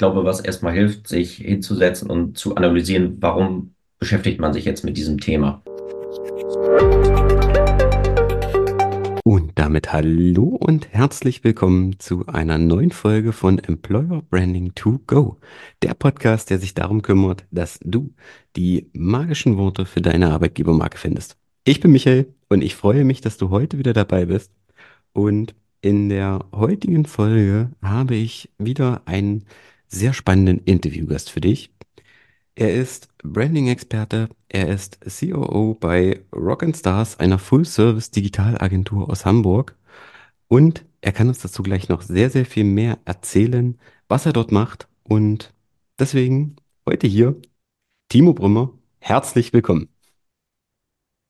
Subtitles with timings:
[0.00, 4.96] glaube, was erstmal hilft, sich hinzusetzen und zu analysieren, warum beschäftigt man sich jetzt mit
[4.96, 5.62] diesem Thema.
[9.24, 15.36] Und damit hallo und herzlich willkommen zu einer neuen Folge von Employer Branding to Go,
[15.82, 18.14] der Podcast, der sich darum kümmert, dass du
[18.56, 21.36] die magischen Worte für deine Arbeitgebermarke findest.
[21.64, 24.50] Ich bin Michael und ich freue mich, dass du heute wieder dabei bist.
[25.12, 29.44] Und in der heutigen Folge habe ich wieder einen
[29.90, 31.70] sehr spannenden Interviewgast für dich.
[32.54, 39.76] Er ist Branding-Experte, er ist COO bei Rock Stars, einer Full-Service-Digitalagentur aus Hamburg.
[40.48, 44.52] Und er kann uns dazu gleich noch sehr, sehr viel mehr erzählen, was er dort
[44.52, 44.88] macht.
[45.02, 45.54] Und
[45.98, 47.36] deswegen heute hier
[48.08, 48.72] Timo Brümmer.
[48.98, 49.88] Herzlich willkommen.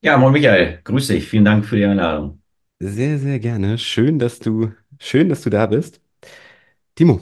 [0.02, 1.29] Ja, moin Michael, grüß dich.
[1.29, 2.42] Vielen Dank für die Einladung.
[2.79, 3.77] Sehr, sehr gerne.
[3.77, 6.01] Schön, dass du, schön, dass du da bist.
[6.95, 7.20] Timo,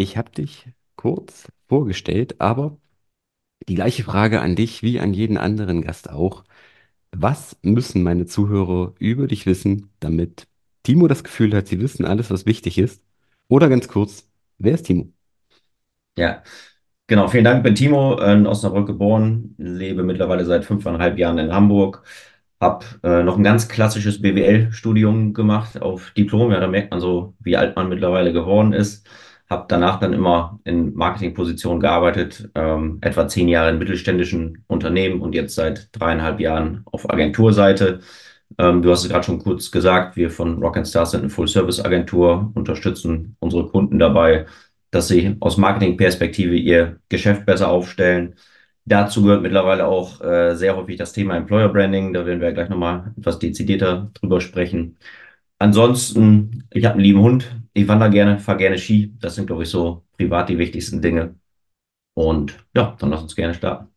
[0.00, 2.78] ich habe dich kurz vorgestellt, aber
[3.68, 6.44] die gleiche Frage an dich wie an jeden anderen Gast auch.
[7.12, 10.48] Was müssen meine Zuhörer über dich wissen, damit
[10.84, 13.02] Timo das Gefühl hat, sie wissen alles, was wichtig ist?
[13.48, 15.12] Oder ganz kurz, wer ist Timo?
[16.16, 16.42] Ja,
[17.06, 17.28] genau.
[17.28, 17.58] Vielen Dank.
[17.58, 22.04] Ich bin Timo, in Osnabrück geboren, lebe mittlerweile seit fünfeinhalb Jahren in Hamburg.
[22.60, 26.52] Habe äh, noch ein ganz klassisches BWL-Studium gemacht auf Diplom.
[26.52, 29.08] Ja, da merkt man so, wie alt man mittlerweile geworden ist.
[29.50, 35.34] Habe danach dann immer in Marketingpositionen gearbeitet, ähm, etwa zehn Jahre in mittelständischen Unternehmen und
[35.34, 38.00] jetzt seit dreieinhalb Jahren auf Agenturseite.
[38.58, 42.52] Ähm, du hast es gerade schon kurz gesagt, wir von Rock Stars sind eine Full-Service-Agentur,
[42.54, 44.46] unterstützen unsere Kunden dabei,
[44.90, 48.36] dass sie aus Marketingperspektive ihr Geschäft besser aufstellen.
[48.84, 52.12] Dazu gehört mittlerweile auch äh, sehr häufig das Thema Employer Branding.
[52.12, 54.96] Da werden wir gleich nochmal etwas dezidierter drüber sprechen.
[55.60, 57.54] Ansonsten, ich habe einen lieben Hund.
[57.74, 59.14] Ich wandere gerne, fahre gerne Ski.
[59.20, 61.34] Das sind, glaube ich, so privat die wichtigsten Dinge.
[62.14, 63.88] Und ja, dann lass uns gerne starten.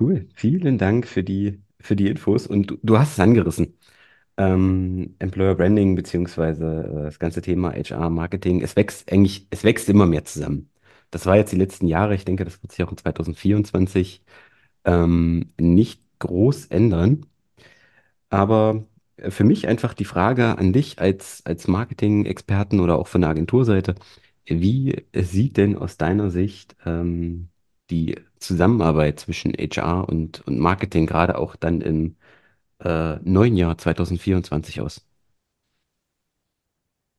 [0.00, 0.28] Cool.
[0.34, 2.46] Vielen Dank für die, für die Infos.
[2.46, 3.76] Und du, du hast es angerissen.
[4.38, 6.64] Ähm, Employer Branding beziehungsweise
[7.00, 10.70] äh, das ganze Thema HR, Marketing, es wächst eigentlich, es wächst immer mehr zusammen.
[11.10, 12.14] Das war jetzt die letzten Jahre.
[12.14, 14.22] Ich denke, das wird sich auch in 2024
[14.84, 17.26] ähm, nicht groß ändern.
[18.30, 18.84] Aber
[19.28, 23.94] für mich einfach die Frage an dich als, als Marketing-Experten oder auch von der Agenturseite.
[24.46, 27.48] Wie sieht denn aus deiner Sicht ähm,
[27.90, 32.16] die Zusammenarbeit zwischen HR und, und Marketing gerade auch dann im
[32.80, 35.07] äh, neuen Jahr 2024 aus?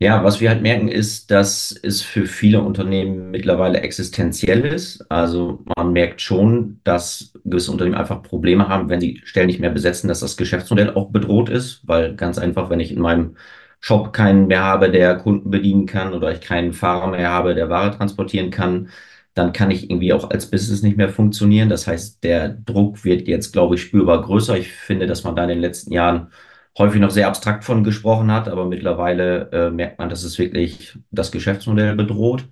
[0.01, 5.01] Ja, was wir halt merken, ist, dass es für viele Unternehmen mittlerweile existenziell ist.
[5.11, 9.71] Also man merkt schon, dass gewisse Unternehmen einfach Probleme haben, wenn sie Stellen nicht mehr
[9.71, 13.35] besetzen, dass das Geschäftsmodell auch bedroht ist, weil ganz einfach, wenn ich in meinem
[13.81, 17.67] Shop keinen mehr habe, der Kunden bedienen kann oder ich keinen Fahrer mehr habe, der
[17.69, 18.87] Ware transportieren kann,
[19.33, 21.67] dann kann ich irgendwie auch als Business nicht mehr funktionieren.
[21.67, 24.57] Das heißt, der Druck wird jetzt, glaube ich, spürbar größer.
[24.57, 26.31] Ich finde, dass man da in den letzten Jahren
[26.77, 30.97] häufig noch sehr abstrakt von gesprochen hat, aber mittlerweile äh, merkt man, dass es wirklich
[31.11, 32.47] das Geschäftsmodell bedroht.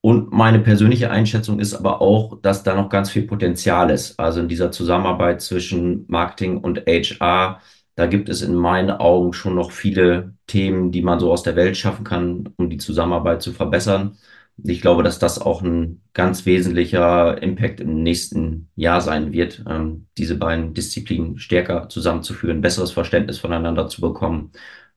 [0.00, 4.18] Und meine persönliche Einschätzung ist aber auch, dass da noch ganz viel Potenzial ist.
[4.18, 7.60] Also in dieser Zusammenarbeit zwischen Marketing und HR,
[7.96, 11.56] da gibt es in meinen Augen schon noch viele Themen, die man so aus der
[11.56, 14.16] Welt schaffen kann, um die Zusammenarbeit zu verbessern.
[14.64, 20.08] Ich glaube, dass das auch ein ganz wesentlicher Impact im nächsten Jahr sein wird, ähm,
[20.18, 24.52] diese beiden Disziplinen stärker zusammenzuführen, besseres Verständnis voneinander zu bekommen,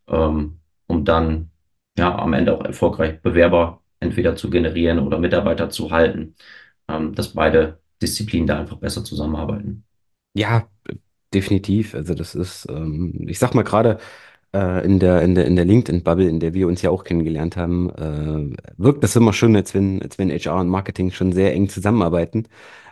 [0.07, 1.51] ähm, um dann
[1.97, 6.35] ja am Ende auch erfolgreich Bewerber entweder zu generieren oder Mitarbeiter zu halten,
[6.88, 9.85] ähm, dass beide Disziplinen da einfach besser zusammenarbeiten.
[10.33, 10.67] Ja,
[11.33, 11.93] definitiv.
[11.93, 13.99] Also das ist, ähm, ich sag mal gerade,
[14.53, 17.57] äh, in der, in der, in der LinkedIn-Bubble, in der wir uns ja auch kennengelernt
[17.57, 21.53] haben, äh, wirkt das immer schon, als wenn, als wenn HR und Marketing schon sehr
[21.53, 22.47] eng zusammenarbeiten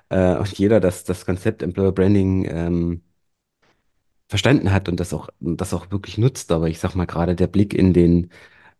[0.09, 3.01] äh, und jeder das, das Konzept Employer Branding ähm,
[4.27, 6.51] verstanden hat und das auch, das auch wirklich nutzt.
[6.51, 8.29] Aber ich sag mal gerade der Blick in den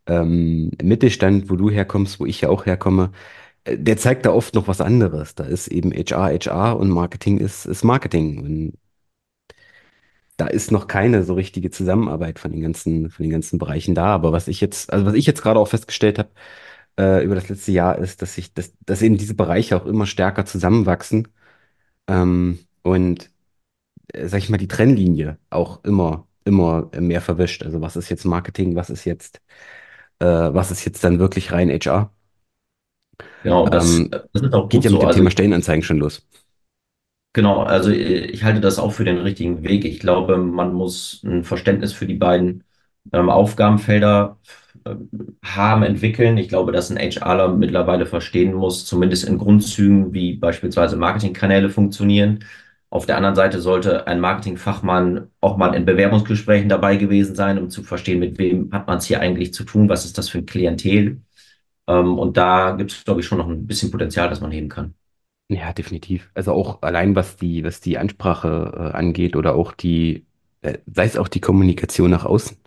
[0.08, 3.12] ähm, Mittelstand, wo du herkommst, wo ich ja auch herkomme,
[3.66, 5.36] äh, der zeigt da oft noch was anderes.
[5.36, 8.40] Da ist eben HR, HR und Marketing ist, ist Marketing.
[8.46, 8.74] Und
[10.40, 14.08] da ist noch keine so richtige Zusammenarbeit von den ganzen, von den ganzen Bereichen da.
[14.08, 16.32] Aber was ich jetzt, also was ich jetzt gerade auch festgestellt habe,
[17.00, 20.06] äh, über das letzte Jahr ist, dass sich, dass, dass eben diese Bereiche auch immer
[20.08, 21.30] stärker zusammenwachsen.
[22.08, 23.32] Ähm, und,
[24.14, 27.64] äh, sag ich mal, die Trennlinie auch immer, immer mehr verwischt.
[27.64, 29.42] Also was ist jetzt Marketing, was ist jetzt,
[30.20, 32.14] äh, was ist jetzt dann wirklich rein HR?
[33.44, 35.04] Genau, das, Ähm, das ist auch geht gut ja mit so.
[35.04, 36.28] dem Also Thema Stellenanzeigen schon los.
[37.34, 39.86] Genau, also äh, ich halte das auch für den richtigen Weg.
[39.86, 42.64] Ich glaube, man muss ein Verständnis für die beiden
[43.14, 44.40] ähm, Aufgabenfelder
[44.86, 44.96] äh,
[45.44, 46.38] haben, entwickeln.
[46.38, 52.44] Ich glaube, dass ein HRler mittlerweile verstehen muss, zumindest in Grundzügen, wie beispielsweise Marketingkanäle funktionieren.
[52.90, 57.70] Auf der anderen Seite sollte ein Marketingfachmann auch mal in Bewerbungsgesprächen dabei gewesen sein, um
[57.70, 60.40] zu verstehen, mit wem hat man es hier eigentlich zu tun, was ist das für
[60.40, 61.22] ein Klientel.
[61.88, 64.70] Ähm, und da gibt es, glaube ich, schon noch ein bisschen Potenzial, das man heben
[64.70, 64.96] kann.
[65.52, 66.30] Ja, definitiv.
[66.36, 70.28] Also auch allein was die, was die Ansprache äh, angeht oder auch die,
[70.62, 72.58] äh, sei es auch die Kommunikation nach außen.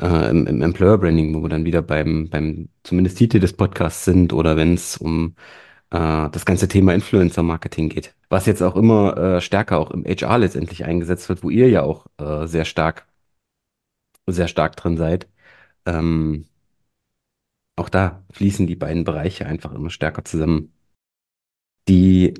[0.00, 4.04] Äh, im, im Employer Branding, wo wir dann wieder beim, beim zumindest Titel des Podcasts
[4.04, 5.36] sind oder wenn es um
[5.90, 8.14] äh, das ganze Thema Influencer Marketing geht.
[8.30, 11.82] Was jetzt auch immer äh, stärker auch im HR letztendlich eingesetzt wird, wo ihr ja
[11.82, 13.06] auch äh, sehr stark,
[14.26, 15.28] sehr stark drin seid.
[15.86, 16.46] Ähm,
[17.76, 20.72] auch da fließen die beiden Bereiche einfach immer stärker zusammen.
[21.88, 22.34] Die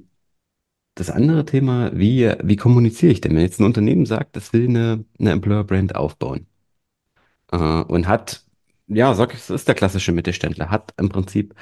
[0.94, 3.34] Das andere Thema, wie, wie kommuniziere ich denn?
[3.34, 6.46] Wenn jetzt ein Unternehmen sagt, es will eine, eine Employer-Brand aufbauen
[7.52, 8.44] äh, und hat,
[8.88, 11.54] ja, sag ich, es ist der klassische Mittelständler, hat im Prinzip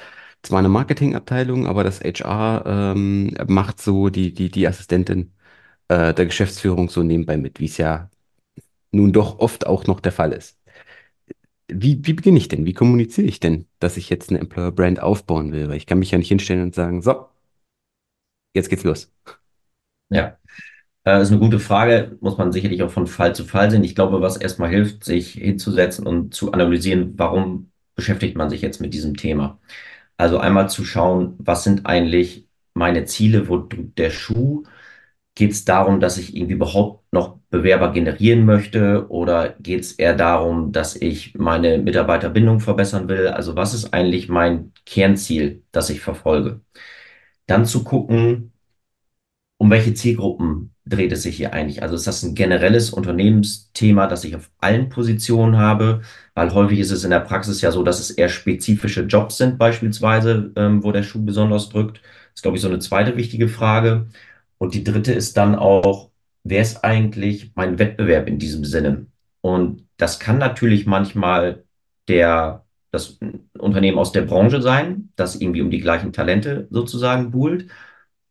[0.42, 5.32] zwar eine Marketingabteilung, aber das HR ähm, macht so die, die, die Assistentin
[5.88, 8.10] äh, der Geschäftsführung so nebenbei mit, wie es ja
[8.92, 10.58] nun doch oft auch noch der Fall ist.
[11.70, 12.64] Wie, wie beginne ich denn?
[12.66, 15.68] Wie kommuniziere ich denn, dass ich jetzt eine Employer-Brand aufbauen will?
[15.68, 17.26] Weil ich kann mich ja nicht hinstellen und sagen, so,
[18.58, 19.12] jetzt geht's los.
[20.10, 20.38] Ja.
[21.04, 23.84] Äh, ist eine gute Frage, muss man sicherlich auch von Fall zu Fall sehen.
[23.84, 28.80] Ich glaube, was erstmal hilft, sich hinzusetzen und zu analysieren, warum beschäftigt man sich jetzt
[28.80, 29.60] mit diesem Thema.
[30.18, 34.64] Also einmal zu schauen, was sind eigentlich meine Ziele, wo drückt der Schuh?
[35.34, 40.14] Geht es darum, dass ich irgendwie überhaupt noch Bewerber generieren möchte oder geht es eher
[40.14, 43.28] darum, dass ich meine Mitarbeiterbindung verbessern will?
[43.28, 46.60] Also was ist eigentlich mein Kernziel, das ich verfolge?
[47.48, 48.52] Dann zu gucken,
[49.58, 51.82] um welche Zielgruppen dreht es sich hier eigentlich?
[51.82, 56.02] Also ist das ein generelles Unternehmensthema, das ich auf allen Positionen habe?
[56.34, 59.58] Weil häufig ist es in der Praxis ja so, dass es eher spezifische Jobs sind,
[59.58, 61.98] beispielsweise, ähm, wo der Schuh besonders drückt.
[61.98, 64.06] Das ist, glaube ich, so eine zweite wichtige Frage.
[64.58, 66.10] Und die dritte ist dann auch,
[66.44, 69.06] wer ist eigentlich mein Wettbewerb in diesem Sinne?
[69.40, 71.64] Und das kann natürlich manchmal
[72.08, 73.18] der, das
[73.58, 77.68] Unternehmen aus der Branche sein, das irgendwie um die gleichen Talente sozusagen buhlt.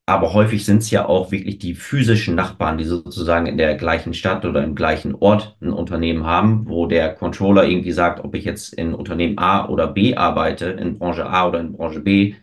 [0.05, 4.13] Aber häufig sind es ja auch wirklich die physischen Nachbarn, die sozusagen in der gleichen
[4.13, 8.45] Stadt oder im gleichen Ort ein Unternehmen haben, wo der Controller irgendwie sagt, ob ich
[8.45, 12.35] jetzt in Unternehmen A oder B arbeite, in Branche A oder in Branche B,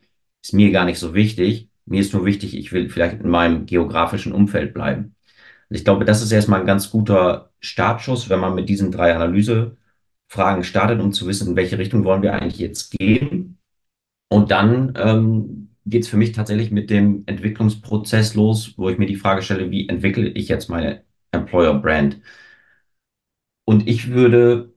[0.42, 1.68] ist mir gar nicht so wichtig.
[1.86, 5.14] Mir ist nur wichtig, ich will vielleicht in meinem geografischen Umfeld bleiben.
[5.70, 9.12] Und ich glaube, das ist erstmal ein ganz guter Startschuss, wenn man mit diesen drei
[10.34, 13.58] Analysefragen startet, um zu wissen, in welche Richtung wollen wir eigentlich jetzt gehen.
[14.28, 19.06] Und dann ähm, geht es für mich tatsächlich mit dem Entwicklungsprozess los, wo ich mir
[19.06, 22.20] die Frage stelle, wie entwickle ich jetzt meine Employer Brand?
[23.64, 24.74] Und ich würde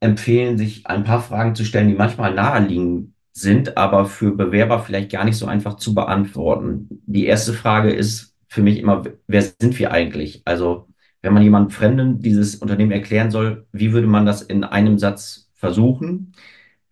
[0.00, 5.10] empfehlen, sich ein paar Fragen zu stellen, die manchmal naheliegend sind, aber für Bewerber vielleicht
[5.10, 7.02] gar nicht so einfach zu beantworten.
[7.06, 10.42] Die erste Frage ist für mich immer, wer sind wir eigentlich?
[10.44, 10.88] Also,
[11.24, 15.48] wenn man jemandem Fremden dieses Unternehmen erklären soll, wie würde man das in einem Satz
[15.54, 16.34] versuchen?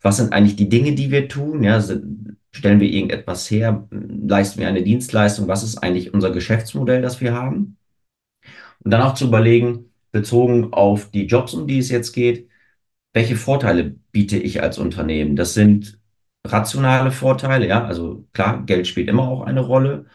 [0.01, 1.63] Was sind eigentlich die Dinge, die wir tun?
[1.63, 1.83] Ja,
[2.51, 3.87] stellen wir irgendetwas her?
[3.91, 5.49] Leisten wir eine Dienstleistung?
[5.49, 7.77] Was ist eigentlich unser Geschäftsmodell, das wir haben?
[8.85, 12.49] Und dann auch zu überlegen, bezogen auf die Jobs, um die es jetzt geht,
[13.15, 15.37] welche Vorteile biete ich als Unternehmen?
[15.37, 16.01] Das sind
[16.47, 20.07] rationale Vorteile, ja, also klar, Geld spielt immer auch eine Rolle.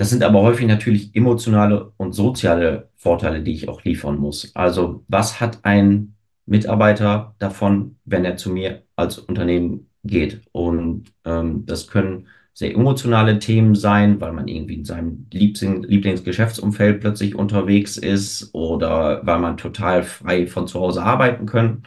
[0.00, 4.50] Das sind aber häufig natürlich emotionale und soziale Vorteile, die ich auch liefern muss.
[4.56, 6.14] Also was hat ein
[6.46, 10.40] Mitarbeiter davon, wenn er zu mir als Unternehmen geht?
[10.52, 17.02] Und ähm, das können sehr emotionale Themen sein, weil man irgendwie in seinem Liebling Lieblingsgeschäftsumfeld
[17.02, 21.82] plötzlich unterwegs ist oder weil man total frei von zu Hause arbeiten kann.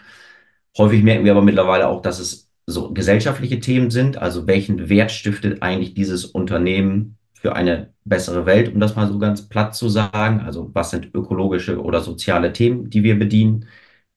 [0.77, 4.17] Häufig merken wir aber mittlerweile auch, dass es so gesellschaftliche Themen sind.
[4.19, 9.19] Also welchen Wert stiftet eigentlich dieses Unternehmen für eine bessere Welt, um das mal so
[9.19, 10.41] ganz platt zu sagen?
[10.41, 13.67] Also was sind ökologische oder soziale Themen, die wir bedienen?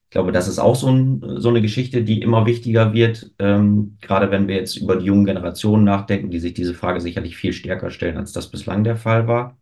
[0.06, 3.98] Ich glaube, das ist auch so, ein, so eine Geschichte, die immer wichtiger wird, ähm,
[4.02, 7.52] gerade wenn wir jetzt über die jungen Generationen nachdenken, die sich diese Frage sicherlich viel
[7.52, 9.58] stärker stellen, als das bislang der Fall war.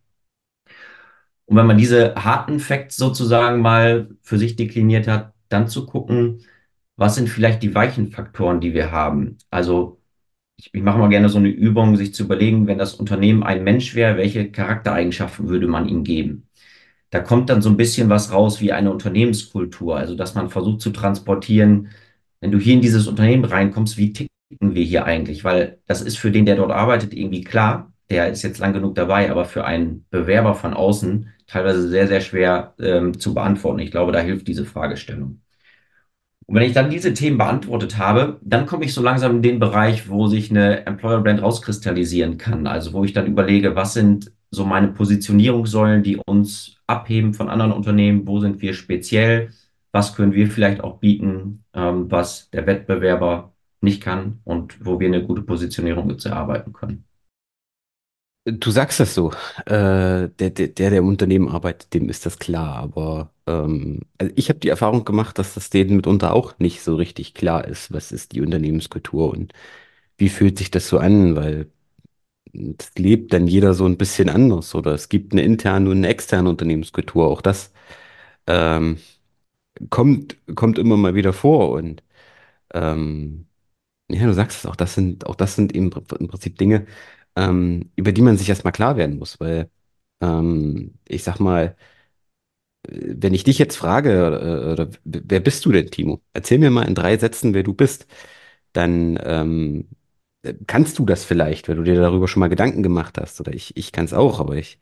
[1.46, 6.40] Und wenn man diese harten Facts sozusagen mal für sich dekliniert hat, dann zu gucken,
[6.96, 9.38] was sind vielleicht die weichen Faktoren, die wir haben?
[9.50, 10.00] Also
[10.56, 13.64] ich, ich mache mal gerne so eine Übung, sich zu überlegen, wenn das Unternehmen ein
[13.64, 16.48] Mensch wäre, welche Charaktereigenschaften würde man ihm geben?
[17.10, 20.80] Da kommt dann so ein bisschen was raus wie eine Unternehmenskultur, also dass man versucht
[20.80, 21.90] zu transportieren,
[22.40, 24.30] wenn du hier in dieses Unternehmen reinkommst, wie ticken
[24.74, 25.44] wir hier eigentlich?
[25.44, 28.94] Weil das ist für den, der dort arbeitet, irgendwie klar, der ist jetzt lang genug
[28.96, 33.80] dabei, aber für einen Bewerber von außen teilweise sehr, sehr schwer ähm, zu beantworten.
[33.80, 35.40] Ich glaube, da hilft diese Fragestellung.
[36.46, 39.58] Und wenn ich dann diese Themen beantwortet habe, dann komme ich so langsam in den
[39.58, 42.66] Bereich, wo sich eine Employer Brand rauskristallisieren kann.
[42.66, 47.72] Also wo ich dann überlege, was sind so meine Positionierungssäulen, die uns abheben von anderen
[47.72, 48.26] Unternehmen?
[48.26, 49.50] Wo sind wir speziell?
[49.92, 55.08] Was können wir vielleicht auch bieten, ähm, was der Wettbewerber nicht kann und wo wir
[55.08, 57.04] eine gute Positionierung jetzt erarbeiten können?
[58.46, 59.32] Du sagst das so.
[59.64, 62.76] Äh, der, der, der, der im Unternehmen arbeitet, dem ist das klar.
[62.76, 66.94] Aber ähm, also ich habe die Erfahrung gemacht, dass das denen mitunter auch nicht so
[66.96, 69.54] richtig klar ist, was ist die Unternehmenskultur und
[70.18, 71.70] wie fühlt sich das so an, weil
[72.54, 76.08] das lebt dann jeder so ein bisschen anders oder es gibt eine interne und eine
[76.08, 77.26] externe Unternehmenskultur.
[77.28, 77.72] Auch das
[78.48, 78.98] ähm,
[79.90, 82.02] kommt, kommt immer mal wieder vor und
[82.74, 83.46] ähm,
[84.10, 86.86] ja, du sagst es auch, das sind, auch das sind eben im Prinzip Dinge,
[87.36, 89.70] ähm, über die man sich erstmal klar werden muss, weil
[90.20, 91.76] ähm, ich sag mal,
[92.88, 96.20] wenn ich dich jetzt frage, äh, oder, wer bist du denn, Timo?
[96.32, 98.06] Erzähl mir mal in drei Sätzen, wer du bist.
[98.72, 99.88] Dann ähm,
[100.42, 103.40] äh, kannst du das vielleicht, wenn du dir darüber schon mal Gedanken gemacht hast.
[103.40, 104.78] Oder ich, ich kann es auch, aber ich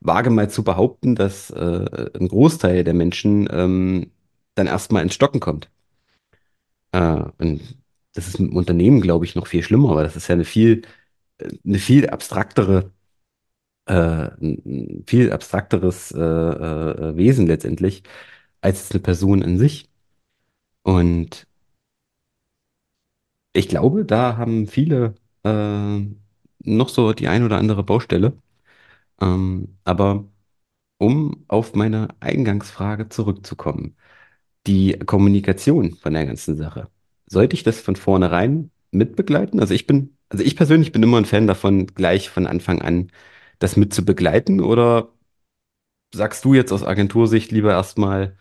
[0.00, 4.12] wage mal zu behaupten, dass äh, ein Großteil der Menschen ähm,
[4.54, 5.70] dann erstmal ins Stocken kommt.
[6.92, 7.60] Äh, und
[8.14, 10.82] das ist im Unternehmen, glaube ich, noch viel schlimmer, weil das ist ja eine viel,
[11.64, 12.92] eine viel abstraktere
[13.86, 13.92] äh,
[14.40, 18.02] ein viel abstrakteres äh, äh, Wesen letztendlich
[18.60, 19.90] als eine Person an sich.
[20.82, 21.46] Und
[23.52, 25.14] ich glaube, da haben viele
[25.44, 25.98] äh,
[26.64, 28.36] noch so die ein oder andere Baustelle.
[29.20, 30.26] Ähm, aber
[30.98, 33.96] um auf meine Eingangsfrage zurückzukommen,
[34.66, 36.90] die Kommunikation von der ganzen Sache.
[37.26, 39.60] Sollte ich das von vornherein mitbegleiten?
[39.60, 43.10] Also ich bin, also ich persönlich bin immer ein Fan davon, gleich von Anfang an
[43.58, 45.12] das mit zu begleiten oder
[46.14, 48.36] sagst du jetzt aus Agentursicht lieber erstmal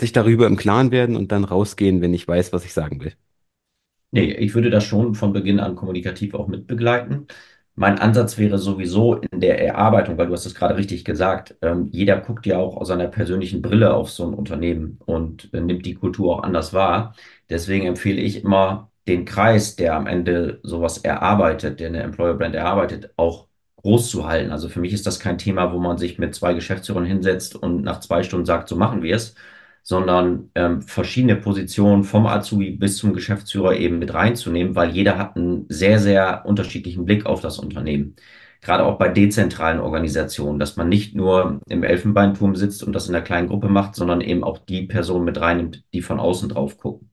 [0.00, 3.12] sich darüber im Klaren werden und dann rausgehen, wenn ich weiß, was ich sagen will?
[4.10, 7.26] Nee, ich würde das schon von Beginn an kommunikativ auch mitbegleiten.
[7.74, 11.88] Mein Ansatz wäre sowieso in der Erarbeitung, weil du hast es gerade richtig gesagt, ähm,
[11.92, 15.84] jeder guckt ja auch aus seiner persönlichen Brille auf so ein Unternehmen und äh, nimmt
[15.84, 17.14] die Kultur auch anders wahr.
[17.50, 22.54] Deswegen empfehle ich immer, den Kreis, der am Ende sowas erarbeitet, der eine Employer Brand
[22.54, 24.50] erarbeitet, auch groß zu halten.
[24.50, 27.82] Also für mich ist das kein Thema, wo man sich mit zwei Geschäftsführern hinsetzt und
[27.82, 29.34] nach zwei Stunden sagt, so machen wir es,
[29.82, 35.36] sondern ähm, verschiedene Positionen vom Azubi bis zum Geschäftsführer eben mit reinzunehmen, weil jeder hat
[35.36, 38.16] einen sehr, sehr unterschiedlichen Blick auf das Unternehmen.
[38.60, 43.14] Gerade auch bei dezentralen Organisationen, dass man nicht nur im Elfenbeinturm sitzt und das in
[43.14, 46.78] einer kleinen Gruppe macht, sondern eben auch die Personen mit reinnimmt, die von außen drauf
[46.78, 47.10] gucken.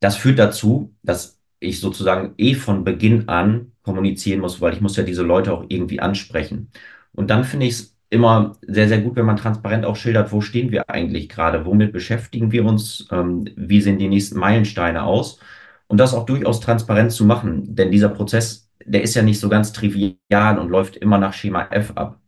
[0.00, 4.96] Das führt dazu, dass ich sozusagen eh von Beginn an kommunizieren muss, weil ich muss
[4.96, 6.70] ja diese Leute auch irgendwie ansprechen.
[7.12, 10.40] Und dann finde ich es immer sehr, sehr gut, wenn man transparent auch schildert, wo
[10.40, 15.40] stehen wir eigentlich gerade, womit beschäftigen wir uns, ähm, wie sehen die nächsten Meilensteine aus
[15.88, 19.48] und das auch durchaus transparent zu machen, denn dieser Prozess, der ist ja nicht so
[19.48, 22.20] ganz trivial und läuft immer nach Schema F ab,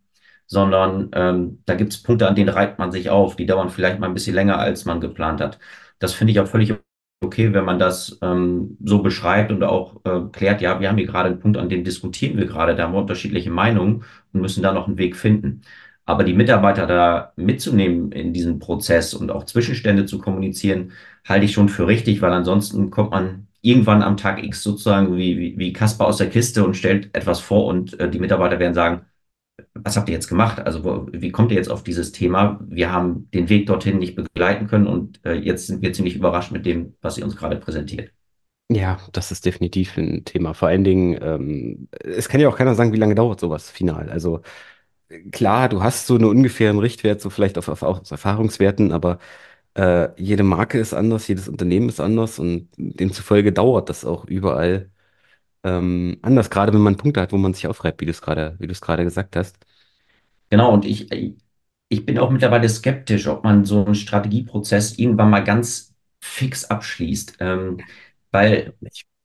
[0.47, 4.01] sondern ähm, da gibt es Punkte, an denen reibt man sich auf, die dauern vielleicht
[4.01, 5.59] mal ein bisschen länger, als man geplant hat.
[5.99, 6.75] Das finde ich auch völlig
[7.21, 11.07] okay, wenn man das ähm, so beschreibt und auch äh, klärt, ja, wir haben hier
[11.07, 14.63] gerade einen Punkt, an dem diskutieren wir gerade, da haben wir unterschiedliche Meinungen und müssen
[14.63, 15.63] da noch einen Weg finden.
[16.07, 20.93] Aber die Mitarbeiter da mitzunehmen in diesen Prozess und auch Zwischenstände zu kommunizieren,
[21.25, 25.39] halte ich schon für richtig, weil ansonsten kommt man irgendwann am Tag X sozusagen wie,
[25.39, 28.75] wie, wie Kasper aus der Kiste und stellt etwas vor und äh, die Mitarbeiter werden
[28.75, 29.03] sagen,
[29.75, 30.61] was habt ihr jetzt gemacht?
[30.61, 32.61] Also wo, wie kommt ihr jetzt auf dieses Thema?
[32.69, 36.53] Wir haben den Weg dorthin nicht begleiten können und äh, jetzt sind wir ziemlich überrascht
[36.53, 38.13] mit dem, was ihr uns gerade präsentiert.
[38.69, 40.55] Ja, das ist definitiv ein Thema.
[40.55, 44.11] Vor allen Dingen, ähm, es kann ja auch keiner sagen, wie lange dauert sowas final.
[44.11, 44.43] Also
[45.33, 49.19] klar, du hast so einen ungefähren Richtwert, so vielleicht auf, auf, auf Erfahrungswerten, aber
[49.75, 54.91] äh, jede Marke ist anders, jedes Unternehmen ist anders und demzufolge dauert das auch überall
[55.65, 58.57] ähm, anders, gerade wenn man Punkte hat, wo man sich aufreibt, wie du es gerade,
[58.59, 59.59] wie du es gerade gesagt hast.
[60.51, 61.11] Genau, und ich,
[61.89, 67.37] ich bin auch mittlerweile skeptisch, ob man so einen Strategieprozess irgendwann mal ganz fix abschließt.
[67.41, 67.79] Ähm,
[68.33, 68.75] weil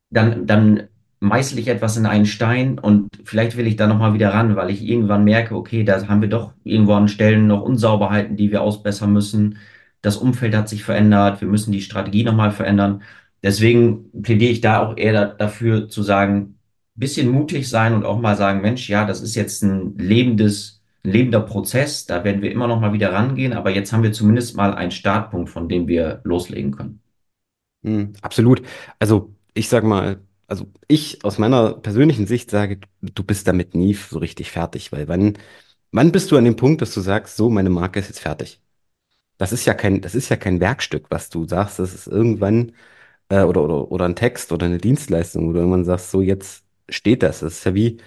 [0.10, 0.88] dann, dann
[1.20, 4.70] meißel ich etwas in einen Stein und vielleicht will ich da nochmal wieder ran, weil
[4.70, 8.62] ich irgendwann merke, okay, da haben wir doch irgendwo an Stellen noch Unsauberheiten, die wir
[8.62, 9.58] ausbessern müssen.
[10.01, 13.01] Das Umfeld hat sich verändert, wir müssen die Strategie nochmal verändern.
[13.46, 16.58] Deswegen plädiere ich da auch eher da, dafür zu sagen,
[16.96, 21.12] bisschen mutig sein und auch mal sagen, Mensch, ja, das ist jetzt ein lebendes, ein
[21.12, 24.58] lebender Prozess, da werden wir immer noch mal wieder rangehen, aber jetzt haben wir zumindest
[24.58, 27.02] mal einen Startpunkt, von dem wir loslegen können.
[27.84, 28.64] Hm, absolut.
[28.98, 33.94] Also ich sag mal, also ich aus meiner persönlichen Sicht sage, du bist damit nie
[33.94, 35.38] so richtig fertig, weil wann,
[35.92, 38.60] wann bist du an dem Punkt, dass du sagst, so, meine Marke ist jetzt fertig?
[39.38, 41.80] das ist ja kein, das ist ja kein Werkstück, was du sagst.
[41.80, 42.74] Das ist irgendwann
[43.29, 46.65] äh, oder, oder, oder ein Text oder eine Dienstleistung, wo du irgendwann sagst, so jetzt
[46.89, 47.39] steht das.
[47.41, 47.98] Das ist ja wie,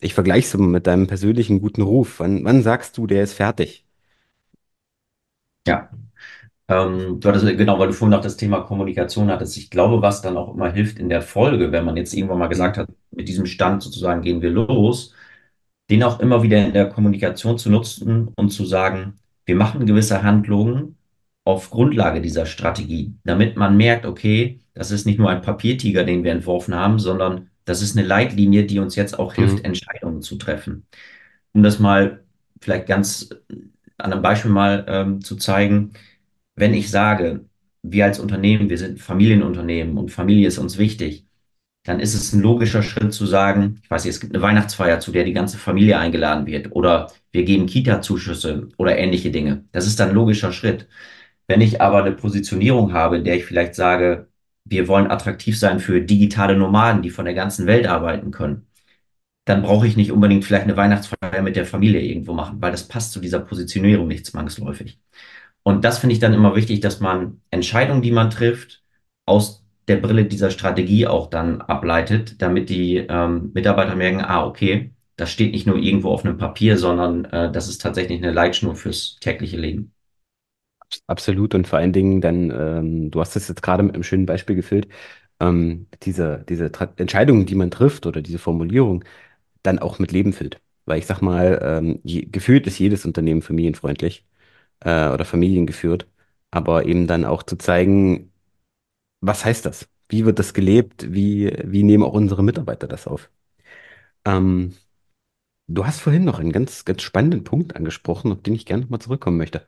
[0.00, 2.20] ich vergleiche es immer mit deinem persönlichen guten Ruf.
[2.20, 3.86] Wann, wann sagst du, der ist fertig?
[5.66, 5.90] Ja.
[6.68, 9.56] Ähm, du hattest, genau, weil du vorhin noch das Thema Kommunikation hattest.
[9.58, 12.48] Ich glaube, was dann auch immer hilft in der Folge, wenn man jetzt irgendwann mal
[12.48, 15.14] gesagt hat, mit diesem Stand sozusagen gehen wir los,
[15.90, 20.22] den auch immer wieder in der Kommunikation zu nutzen und zu sagen, wir machen gewisse
[20.22, 20.96] Handlungen
[21.44, 26.24] auf Grundlage dieser Strategie, damit man merkt, okay, das ist nicht nur ein Papiertiger, den
[26.24, 29.64] wir entworfen haben, sondern das ist eine Leitlinie, die uns jetzt auch hilft, Mhm.
[29.64, 30.86] Entscheidungen zu treffen.
[31.52, 32.24] Um das mal
[32.60, 33.30] vielleicht ganz
[33.98, 35.92] an einem Beispiel mal ähm, zu zeigen,
[36.56, 37.46] wenn ich sage,
[37.82, 41.26] wir als Unternehmen, wir sind Familienunternehmen und Familie ist uns wichtig,
[41.84, 45.00] dann ist es ein logischer Schritt zu sagen, ich weiß nicht, es gibt eine Weihnachtsfeier,
[45.00, 49.64] zu der die ganze Familie eingeladen wird oder wir geben Kita-Zuschüsse oder ähnliche Dinge.
[49.72, 50.88] Das ist dann ein logischer Schritt.
[51.46, 54.28] Wenn ich aber eine Positionierung habe, in der ich vielleicht sage,
[54.64, 58.66] wir wollen attraktiv sein für digitale Nomaden, die von der ganzen Welt arbeiten können,
[59.44, 62.88] dann brauche ich nicht unbedingt vielleicht eine Weihnachtsfeier mit der Familie irgendwo machen, weil das
[62.88, 65.00] passt zu dieser Positionierung nicht zwangsläufig.
[65.62, 68.82] Und das finde ich dann immer wichtig, dass man Entscheidungen, die man trifft,
[69.26, 74.92] aus der Brille dieser Strategie auch dann ableitet, damit die ähm, Mitarbeiter merken, ah, okay,
[75.16, 78.76] das steht nicht nur irgendwo auf einem Papier, sondern äh, das ist tatsächlich eine Leitschnur
[78.76, 79.93] fürs tägliche Leben.
[81.06, 84.26] Absolut und vor allen Dingen dann, ähm, du hast es jetzt gerade mit einem schönen
[84.26, 84.88] Beispiel gefüllt,
[85.40, 89.04] ähm, diese, diese Entscheidungen, die man trifft oder diese Formulierung
[89.62, 90.60] dann auch mit Leben füllt.
[90.86, 94.26] Weil ich sag mal, ähm, je, gefühlt ist jedes Unternehmen familienfreundlich
[94.80, 96.08] äh, oder familiengeführt,
[96.50, 98.32] aber eben dann auch zu zeigen,
[99.20, 99.88] was heißt das?
[100.08, 101.12] Wie wird das gelebt?
[101.12, 103.30] Wie, wie nehmen auch unsere Mitarbeiter das auf?
[104.24, 104.74] Ähm,
[105.68, 109.00] du hast vorhin noch einen ganz, ganz spannenden Punkt angesprochen, auf den ich gerne nochmal
[109.00, 109.66] zurückkommen möchte.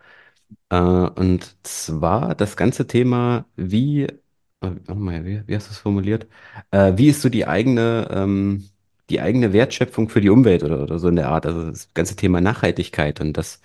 [0.71, 4.17] Äh, und zwar das ganze Thema, wie, äh,
[4.61, 6.27] wie, wie hast du es formuliert?
[6.71, 8.69] Äh, wie ist so die eigene, ähm,
[9.11, 11.47] die eigene Wertschöpfung für die Umwelt oder, oder so in der Art?
[11.47, 13.61] Also das ganze Thema Nachhaltigkeit und das,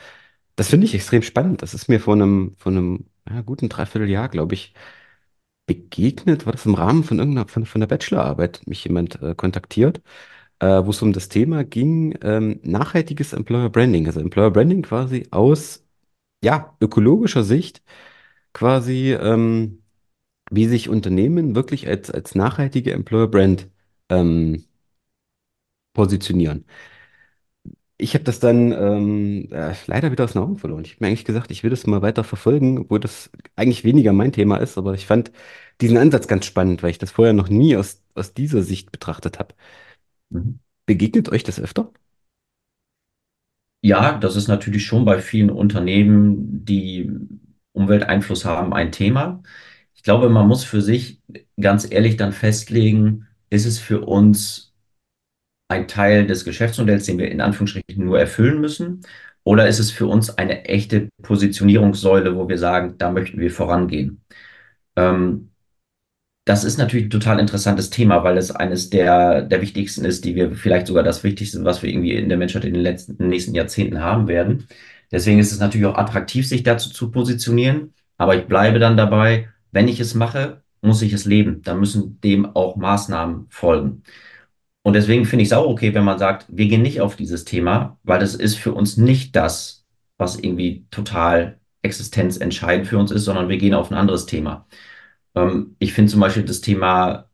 [0.56, 1.62] das finde ich extrem spannend.
[1.62, 4.74] Das ist mir vor einem, vor einem ja, guten Dreivierteljahr, glaube ich,
[5.66, 6.46] begegnet.
[6.46, 10.02] War das im Rahmen von irgendeiner, von, von der Bachelorarbeit, mich jemand äh, kontaktiert,
[10.62, 14.06] wo es um das Thema ging, ähm, nachhaltiges Employer Branding.
[14.08, 15.84] Also Employer Branding quasi aus
[16.44, 17.84] ja, ökologischer Sicht
[18.54, 19.84] quasi, ähm,
[20.52, 23.70] wie sich Unternehmen wirklich als, als nachhaltige Employer Brand
[24.10, 24.66] ähm,
[25.94, 26.66] positionieren.
[27.98, 30.84] Ich habe das dann ähm, äh, leider wieder aus den Augen verloren.
[30.86, 34.12] Ich habe mir eigentlich gesagt, ich will das mal weiter verfolgen, obwohl das eigentlich weniger
[34.12, 35.32] mein Thema ist, aber ich fand
[35.82, 39.38] diesen Ansatz ganz spannend, weil ich das vorher noch nie aus, aus dieser Sicht betrachtet
[39.40, 39.54] habe.
[40.30, 40.60] Mhm.
[40.88, 41.92] Begegnet euch das öfter?
[43.84, 47.12] Ja, das ist natürlich schon bei vielen Unternehmen, die
[47.74, 49.42] Umwelteinfluss haben, ein Thema.
[49.96, 51.22] Ich glaube, man muss für sich
[51.60, 54.74] ganz ehrlich dann festlegen, ist es für uns
[55.70, 59.02] ein Teil des Geschäftsmodells, den wir in Anführungsstrichen nur erfüllen müssen?
[59.44, 64.24] Oder ist es für uns eine echte Positionierungssäule, wo wir sagen, da möchten wir vorangehen?
[64.98, 65.51] Ähm,
[66.52, 70.36] das ist natürlich ein total interessantes Thema, weil es eines der, der wichtigsten ist, die
[70.36, 73.56] wir vielleicht sogar das Wichtigste, was wir irgendwie in der Menschheit in den letzten, nächsten
[73.56, 74.68] Jahrzehnten haben werden.
[75.14, 77.94] Deswegen ist es natürlich auch attraktiv, sich dazu zu positionieren.
[78.18, 81.62] Aber ich bleibe dann dabei, wenn ich es mache, muss ich es leben.
[81.62, 84.04] Da müssen dem auch Maßnahmen folgen.
[84.84, 87.46] Und deswegen finde ich es auch okay, wenn man sagt, wir gehen nicht auf dieses
[87.46, 89.86] Thema, weil das ist für uns nicht das,
[90.18, 94.68] was irgendwie total existenzentscheidend für uns ist, sondern wir gehen auf ein anderes Thema.
[95.36, 97.30] Ähm, ich finde zum Beispiel das Thema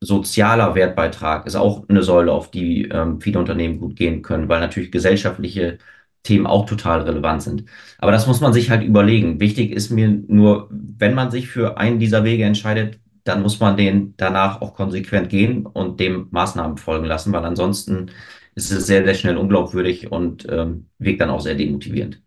[0.00, 4.60] sozialer Wertbeitrag ist auch eine Säule, auf die ähm, viele Unternehmen gut gehen können, weil
[4.60, 5.78] natürlich gesellschaftliche
[6.22, 7.64] Themen auch total relevant sind.
[7.98, 9.40] Aber das muss man sich halt überlegen.
[9.40, 13.76] Wichtig ist mir nur, wenn man sich für einen dieser Wege entscheidet, dann muss man
[13.76, 18.10] den danach auch konsequent gehen und dem Maßnahmen folgen lassen, weil ansonsten
[18.54, 22.22] ist es sehr, sehr schnell unglaubwürdig und ähm, wirkt dann auch sehr demotivierend.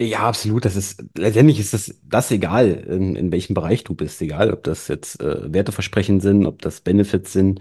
[0.00, 0.64] Ja, absolut.
[0.64, 4.20] Das ist, letztendlich ist das, das egal, in, in welchem Bereich du bist.
[4.22, 7.60] Egal, ob das jetzt äh, Werteversprechen sind, ob das Benefits sind,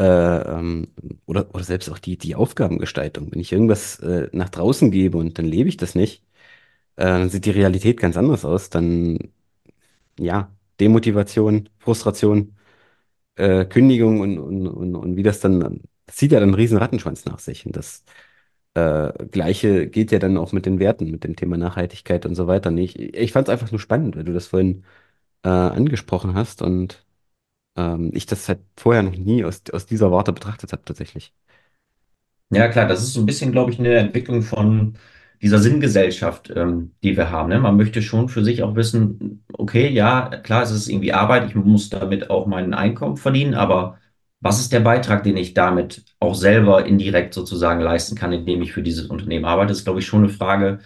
[0.00, 0.88] äh, ähm,
[1.26, 3.32] oder, oder selbst auch die, die Aufgabengestaltung.
[3.32, 6.24] Wenn ich irgendwas äh, nach draußen gebe und dann lebe ich das nicht,
[6.96, 8.70] äh, dann sieht die Realität ganz anders aus.
[8.70, 9.18] Dann,
[10.18, 12.56] ja, Demotivation, Frustration,
[13.36, 16.78] äh, Kündigung und, und, und, und wie das dann, das zieht ja dann einen riesen
[16.78, 17.66] Rattenschwanz nach sich.
[17.66, 18.04] Und das
[18.78, 22.46] äh, Gleiche geht ja dann auch mit den Werten, mit dem Thema Nachhaltigkeit und so
[22.46, 22.98] weiter nicht.
[22.98, 24.84] Ich, ich fand es einfach nur spannend, weil du das vorhin
[25.44, 27.06] äh, angesprochen hast und
[27.76, 31.34] ähm, ich das halt vorher noch nie aus, aus dieser Warte betrachtet habe, tatsächlich.
[32.50, 34.96] Ja, klar, das ist so ein bisschen, glaube ich, eine Entwicklung von
[35.42, 37.50] dieser Sinngesellschaft, ähm, die wir haben.
[37.50, 37.60] Ne?
[37.60, 41.54] Man möchte schon für sich auch wissen, okay, ja, klar, es ist irgendwie Arbeit, ich
[41.54, 43.98] muss damit auch mein Einkommen verdienen, aber
[44.40, 48.72] was ist der Beitrag, den ich damit auch selber indirekt sozusagen leisten kann, indem ich
[48.72, 49.68] für dieses Unternehmen arbeite?
[49.70, 50.78] Das ist, glaube ich, schon eine Frage,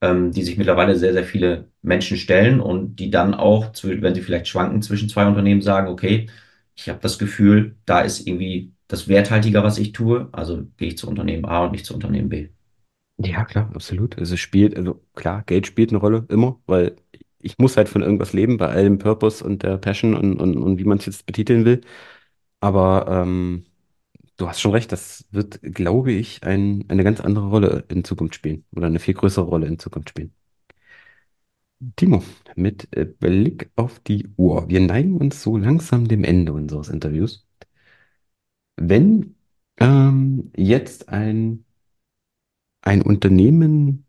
[0.00, 4.22] ähm, die sich mittlerweile sehr, sehr viele Menschen stellen und die dann auch, wenn sie
[4.22, 6.28] vielleicht schwanken zwischen zwei Unternehmen, sagen, okay,
[6.76, 10.98] ich habe das Gefühl, da ist irgendwie das werthaltiger, was ich tue, also gehe ich
[10.98, 12.48] zu Unternehmen A und nicht zu Unternehmen B.
[13.18, 14.18] Ja, klar, absolut.
[14.18, 16.96] Also es spielt, also klar, Geld spielt eine Rolle, immer, weil
[17.42, 20.78] ich muss halt von irgendwas leben, bei allem Purpose und der Passion und, und, und
[20.78, 21.82] wie man es jetzt betiteln will.
[22.60, 23.64] Aber ähm,
[24.36, 28.34] du hast schon recht, das wird, glaube ich, ein, eine ganz andere Rolle in Zukunft
[28.36, 30.34] spielen oder eine viel größere Rolle in Zukunft spielen.
[31.96, 32.22] Timo,
[32.56, 37.46] mit äh, Blick auf die Uhr, wir neigen uns so langsam dem Ende unseres Interviews.
[38.76, 39.36] Wenn
[39.78, 41.64] ähm, jetzt ein,
[42.82, 44.06] ein Unternehmen,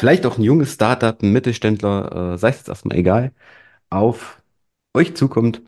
[0.00, 3.32] vielleicht auch ein junges Startup, ein Mittelständler, äh, sei es jetzt erstmal egal,
[3.90, 4.42] auf
[4.94, 5.62] euch zukommt,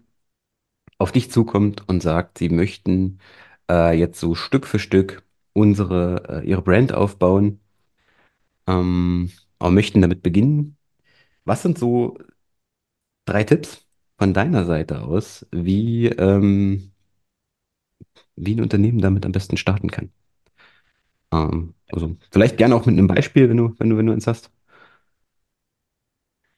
[1.04, 3.20] auf dich zukommt und sagt, sie möchten
[3.70, 7.60] äh, jetzt so Stück für Stück unsere, äh, ihre Brand aufbauen,
[8.66, 10.76] ähm, aber möchten damit beginnen.
[11.44, 12.18] Was sind so
[13.26, 13.86] drei Tipps
[14.18, 16.92] von deiner Seite aus, wie, ähm,
[18.36, 20.12] wie ein Unternehmen damit am besten starten kann?
[21.32, 24.26] Ähm, also vielleicht gerne auch mit einem Beispiel, wenn du, wenn du, wenn du eins
[24.26, 24.50] hast.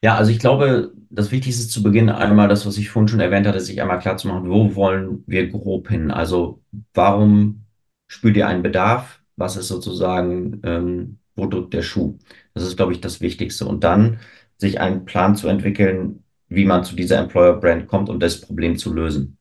[0.03, 3.19] Ja, also ich glaube, das Wichtigste ist zu Beginn einmal das, was ich vorhin schon
[3.19, 6.11] erwähnt hatte, sich einmal klar zu machen, wo wollen wir grob hin?
[6.11, 6.61] Also
[6.93, 7.65] warum
[8.07, 9.21] spürt ihr einen Bedarf?
[9.35, 12.17] Was ist sozusagen, ähm, wo drückt der Schuh?
[12.53, 13.65] Das ist, glaube ich, das Wichtigste.
[13.65, 14.19] Und dann
[14.57, 18.77] sich einen Plan zu entwickeln, wie man zu dieser Employer Brand kommt und das Problem
[18.77, 19.37] zu lösen.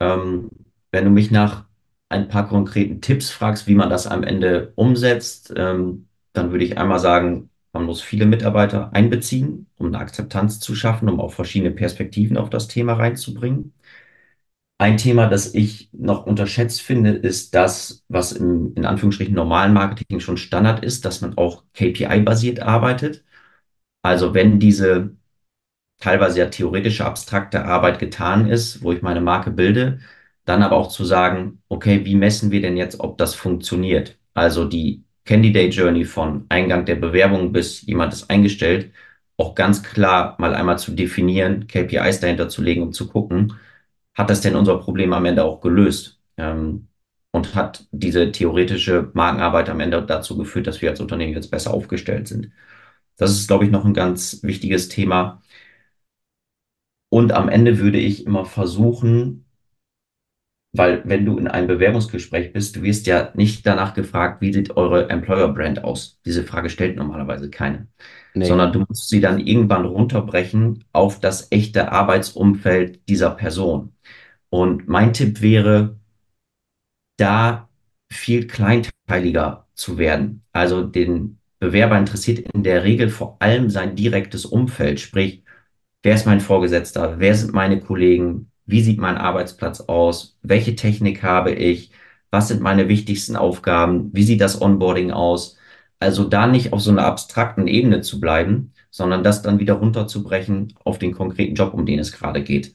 [0.00, 0.50] Ähm,
[0.92, 1.66] wenn du mich nach
[2.08, 6.78] ein paar konkreten Tipps fragst, wie man das am Ende umsetzt, ähm, dann würde ich
[6.78, 11.72] einmal sagen, man muss viele Mitarbeiter einbeziehen, um eine Akzeptanz zu schaffen, um auch verschiedene
[11.72, 13.74] Perspektiven auf das Thema reinzubringen.
[14.78, 20.18] Ein Thema, das ich noch unterschätzt finde, ist das, was im, in Anführungsstrichen normalen Marketing
[20.18, 23.24] schon Standard ist, dass man auch KPI-basiert arbeitet.
[24.02, 25.16] Also wenn diese
[26.00, 30.00] teilweise ja theoretische, abstrakte Arbeit getan ist, wo ich meine Marke bilde,
[30.44, 34.18] dann aber auch zu sagen, okay, wie messen wir denn jetzt, ob das funktioniert?
[34.34, 38.92] Also die Candidate Journey von Eingang der Bewerbung bis jemand ist eingestellt,
[39.36, 43.54] auch ganz klar mal einmal zu definieren, KPIs dahinter zu legen, um zu gucken,
[44.14, 46.20] hat das denn unser Problem am Ende auch gelöst?
[46.36, 46.88] Ähm,
[47.32, 51.72] und hat diese theoretische Markenarbeit am Ende dazu geführt, dass wir als Unternehmen jetzt besser
[51.72, 52.52] aufgestellt sind?
[53.16, 55.42] Das ist, glaube ich, noch ein ganz wichtiges Thema
[57.12, 59.44] und am Ende würde ich immer versuchen,
[60.72, 64.76] weil wenn du in einem Bewerbungsgespräch bist, du wirst ja nicht danach gefragt, wie sieht
[64.76, 66.20] eure Employer Brand aus?
[66.24, 67.88] Diese Frage stellt normalerweise keine,
[68.34, 68.46] Nee.
[68.46, 73.92] sondern du musst sie dann irgendwann runterbrechen auf das echte Arbeitsumfeld dieser Person.
[74.50, 75.98] Und mein Tipp wäre,
[77.16, 77.68] da
[78.10, 80.42] viel kleinteiliger zu werden.
[80.52, 85.42] Also den Bewerber interessiert in der Regel vor allem sein direktes Umfeld, sprich,
[86.04, 87.18] Wer ist mein Vorgesetzter?
[87.18, 88.51] Wer sind meine Kollegen?
[88.72, 90.38] Wie sieht mein Arbeitsplatz aus?
[90.42, 91.92] Welche Technik habe ich?
[92.30, 94.08] Was sind meine wichtigsten Aufgaben?
[94.14, 95.58] Wie sieht das Onboarding aus?
[95.98, 100.72] Also da nicht auf so einer abstrakten Ebene zu bleiben, sondern das dann wieder runterzubrechen
[100.84, 102.74] auf den konkreten Job, um den es gerade geht.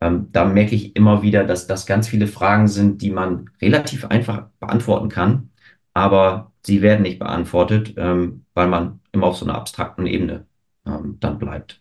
[0.00, 4.04] Ähm, da merke ich immer wieder, dass das ganz viele Fragen sind, die man relativ
[4.06, 5.50] einfach beantworten kann,
[5.94, 10.46] aber sie werden nicht beantwortet, ähm, weil man immer auf so einer abstrakten Ebene
[10.86, 11.80] ähm, dann bleibt.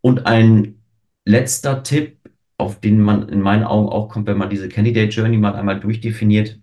[0.00, 0.79] Und ein
[1.24, 2.18] letzter Tipp,
[2.58, 5.80] auf den man in meinen Augen auch kommt, wenn man diese Candidate Journey mal einmal
[5.80, 6.60] durchdefiniert,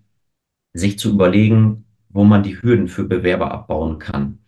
[0.74, 4.38] sich zu überlegen, wo man die Hürden für Bewerber abbauen kann.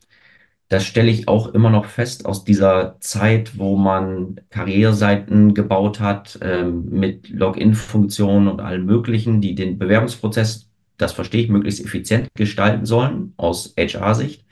[0.68, 6.38] Das stelle ich auch immer noch fest aus dieser Zeit, wo man Karriereseiten gebaut hat,
[6.42, 12.86] ähm, mit Login-Funktionen und allem Möglichen, die den Bewerbungsprozess, das verstehe ich, möglichst effizient gestalten
[12.86, 14.44] sollen aus HR-Sicht.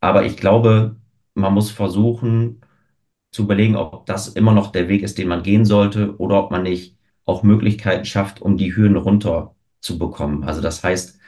[0.00, 0.96] Aber ich glaube,
[1.34, 2.60] man muss versuchen,
[3.34, 6.50] zu überlegen, ob das immer noch der Weg ist, den man gehen sollte, oder ob
[6.52, 10.44] man nicht auch Möglichkeiten schafft, um die Hürden runter zu bekommen.
[10.44, 11.18] Also das heißt,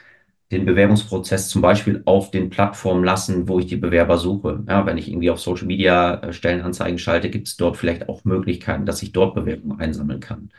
[0.51, 4.63] den Bewerbungsprozess zum Beispiel auf den Plattformen lassen, wo ich die Bewerber suche.
[4.69, 8.23] Ja, wenn ich irgendwie auf Social Media äh, Stellenanzeigen schalte, gibt es dort vielleicht auch
[8.23, 10.49] Möglichkeiten, dass ich dort Bewerbungen einsammeln kann.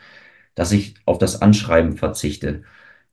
[0.54, 2.64] Dass ich auf das Anschreiben verzichte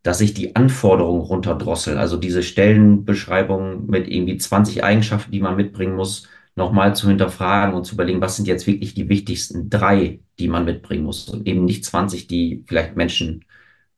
[0.03, 5.95] dass ich die Anforderungen runterdrossel, also diese Stellenbeschreibung mit irgendwie 20 Eigenschaften, die man mitbringen
[5.95, 10.47] muss, nochmal zu hinterfragen und zu überlegen, was sind jetzt wirklich die wichtigsten drei, die
[10.47, 13.45] man mitbringen muss und eben nicht 20, die vielleicht Menschen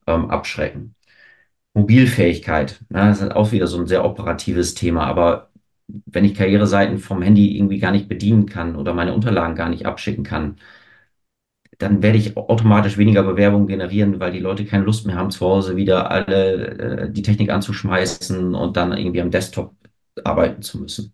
[0.07, 0.95] ähm, abschrecken.
[1.73, 2.81] Mobilfähigkeit.
[2.89, 2.99] Ne?
[3.09, 5.05] Das ist auch wieder so ein sehr operatives Thema.
[5.05, 5.51] Aber
[5.87, 9.85] wenn ich Karriereseiten vom Handy irgendwie gar nicht bedienen kann oder meine Unterlagen gar nicht
[9.85, 10.57] abschicken kann,
[11.77, 15.45] dann werde ich automatisch weniger Bewerbungen generieren, weil die Leute keine Lust mehr haben, zu
[15.45, 19.75] Hause wieder alle äh, die Technik anzuschmeißen und dann irgendwie am Desktop
[20.23, 21.13] arbeiten zu müssen.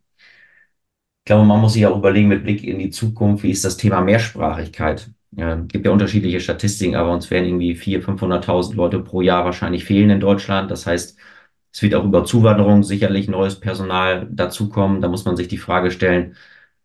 [1.24, 3.78] Ich glaube, man muss sich auch überlegen mit Blick in die Zukunft, wie ist das
[3.78, 5.10] Thema Mehrsprachigkeit?
[5.32, 9.86] Ja, gibt ja unterschiedliche Statistiken, aber uns werden irgendwie 400.000, 500.000 Leute pro Jahr wahrscheinlich
[9.86, 10.70] fehlen in Deutschland.
[10.70, 11.18] Das heißt,
[11.72, 15.02] es wird auch über Zuwanderung sicherlich neues Personal dazukommen.
[15.02, 16.36] Da muss man sich die Frage stellen,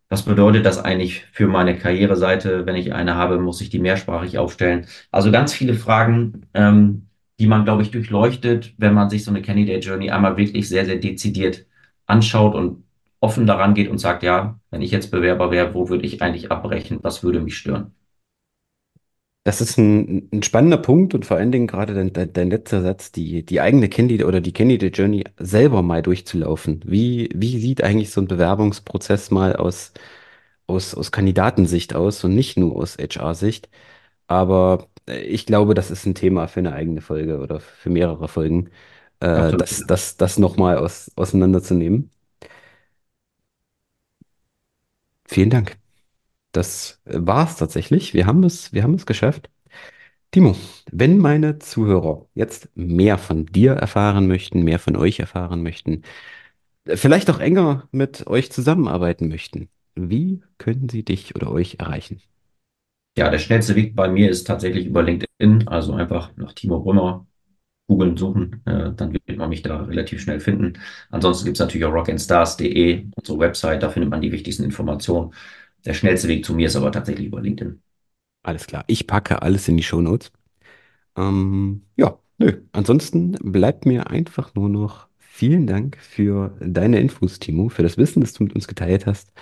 [0.09, 2.65] was bedeutet das eigentlich für meine Karriereseite?
[2.67, 4.87] Wenn ich eine habe, muss ich die mehrsprachig aufstellen.
[5.11, 7.09] Also ganz viele Fragen, ähm,
[7.41, 10.87] die man, glaube ich, durchleuchtet, wenn man sich so eine Candidate Journey einmal wirklich sehr,
[10.87, 11.67] sehr dezidiert
[12.07, 12.85] anschaut und
[13.21, 16.51] offen daran geht und sagt, ja, wenn ich jetzt Bewerber wäre, wo würde ich eigentlich
[16.51, 16.99] abbrechen?
[17.03, 17.95] Was würde mich stören?
[19.45, 23.13] Das ist ein, ein spannender Punkt und vor allen Dingen gerade dein, dein, letzter Satz,
[23.13, 26.83] die, die eigene Candidate oder die Candidate Journey selber mal durchzulaufen.
[26.85, 29.95] Wie, wie sieht eigentlich so ein Bewerbungsprozess mal aus,
[30.67, 33.71] aus, aus Kandidatensicht aus und nicht nur aus HR-Sicht?
[34.29, 38.29] Aber äh, ich glaube, das ist ein Thema für eine eigene Folge oder für mehrere
[38.29, 38.71] Folgen,
[39.21, 42.11] äh, das, das, das nochmal aus, auseinanderzunehmen.
[45.29, 45.79] Vielen Dank.
[46.53, 48.15] Das war es tatsächlich.
[48.15, 49.51] Wir haben es, wir haben es geschafft.
[50.33, 50.57] Timo,
[50.93, 56.03] wenn meine Zuhörer jetzt mehr von dir erfahren möchten, mehr von euch erfahren möchten,
[56.87, 62.23] vielleicht auch enger mit euch zusammenarbeiten möchten, wie können sie dich oder euch erreichen?
[63.19, 67.27] Ja, der schnellste Weg bei mir ist tatsächlich über LinkedIn, also einfach nach Timo Brümmer
[67.89, 70.75] googeln, suchen, äh, dann wird man mich da relativ schnell finden.
[71.11, 75.35] Ansonsten gibt es natürlich auch rockandstars.de, unsere Website, da findet man die wichtigsten Informationen.
[75.87, 77.83] Der schnellste Weg zu mir ist aber tatsächlich über LinkedIn.
[78.43, 78.85] Alles klar.
[78.87, 80.33] Ich packe alles in die Shownotes.
[81.17, 82.63] Ähm, ja, nö.
[82.73, 88.21] Ansonsten bleibt mir einfach nur noch vielen Dank für deine Infos, Timo, für das Wissen,
[88.23, 89.33] das du mit uns geteilt hast.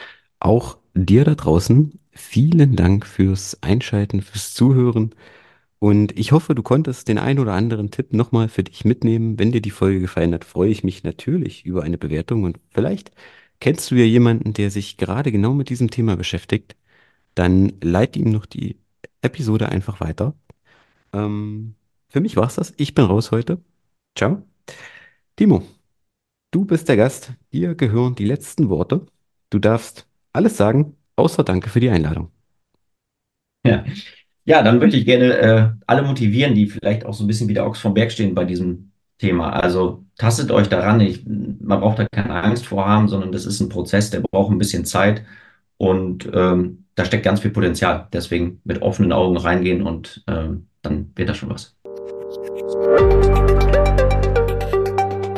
[0.40, 5.14] Auch dir da draußen vielen Dank fürs Einschalten, fürs Zuhören.
[5.86, 9.38] Und ich hoffe, du konntest den ein oder anderen Tipp nochmal für dich mitnehmen.
[9.38, 12.42] Wenn dir die Folge gefallen hat, freue ich mich natürlich über eine Bewertung.
[12.42, 13.12] Und vielleicht
[13.60, 16.74] kennst du ja jemanden, der sich gerade genau mit diesem Thema beschäftigt.
[17.36, 18.80] Dann leite ihm noch die
[19.22, 20.34] Episode einfach weiter.
[21.12, 21.76] Ähm,
[22.08, 22.74] für mich war's das.
[22.78, 23.60] Ich bin raus heute.
[24.16, 24.42] Ciao.
[25.36, 25.62] Timo,
[26.50, 27.30] du bist der Gast.
[27.52, 29.06] Dir gehören die letzten Worte.
[29.50, 32.32] Du darfst alles sagen, außer Danke für die Einladung.
[33.64, 33.84] Ja.
[34.46, 37.54] Ja, dann möchte ich gerne äh, alle motivieren, die vielleicht auch so ein bisschen wie
[37.54, 39.50] der Ochs vom Berg stehen bei diesem Thema.
[39.50, 41.00] Also tastet euch daran.
[41.00, 44.52] Ich, man braucht da keine Angst vor haben, sondern das ist ein Prozess, der braucht
[44.52, 45.24] ein bisschen Zeit
[45.78, 48.06] und ähm, da steckt ganz viel Potenzial.
[48.12, 51.74] Deswegen mit offenen Augen reingehen und ähm, dann wird das schon was.